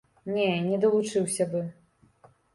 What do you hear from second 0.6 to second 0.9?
не